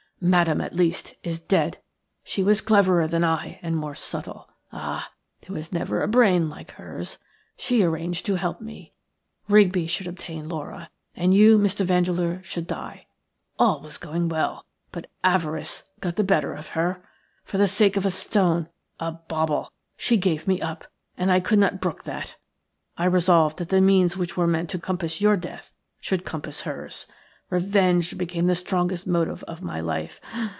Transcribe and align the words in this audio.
Madame, 0.23 0.61
at 0.61 0.75
least, 0.75 1.15
is 1.23 1.39
dead. 1.39 1.79
She 2.23 2.43
was 2.43 2.61
cleverer 2.61 3.07
than 3.07 3.23
I 3.23 3.57
and 3.63 3.75
more 3.75 3.95
subtle. 3.95 4.47
Ah! 4.71 5.09
there 5.47 5.59
never 5.71 5.95
was 5.97 6.03
a 6.03 6.07
brain 6.07 6.47
like 6.47 6.69
hers. 6.73 7.17
She 7.57 7.81
arranged 7.81 8.27
to 8.27 8.35
help 8.35 8.61
me; 8.61 8.93
Rigby 9.49 9.87
should 9.87 10.05
obtain 10.05 10.47
Laura, 10.47 10.91
and 11.15 11.33
you, 11.33 11.57
Mr. 11.57 11.83
Vandeleur, 11.83 12.39
should 12.43 12.67
die. 12.67 13.07
All 13.57 13.81
was 13.81 13.97
going 13.97 14.29
well, 14.29 14.67
but 14.91 15.07
avarice 15.23 15.81
got 16.01 16.17
the 16.17 16.23
better 16.23 16.53
of 16.53 16.67
her. 16.67 17.01
For 17.43 17.57
the 17.57 17.67
sake 17.67 17.97
of 17.97 18.05
a 18.05 18.11
stone, 18.11 18.69
a 18.99 19.13
bauble, 19.13 19.73
she 19.97 20.17
gave 20.17 20.47
me 20.47 20.61
up, 20.61 20.85
and 21.17 21.31
I 21.31 21.39
could 21.39 21.57
not 21.57 21.81
brook 21.81 22.03
that. 22.03 22.35
I 22.95 23.05
resolved 23.05 23.57
that 23.57 23.69
the 23.69 23.81
means 23.81 24.15
which 24.17 24.37
were 24.37 24.45
meant 24.45 24.69
to 24.69 24.77
compass 24.77 25.19
your 25.19 25.35
death 25.35 25.71
should 25.99 26.25
compass 26.25 26.61
hers. 26.61 27.07
Revenge 27.49 28.17
became 28.17 28.47
the 28.47 28.55
strongest 28.55 29.05
motive 29.05 29.43
of 29.43 29.61
my 29.61 29.81
life. 29.81 30.21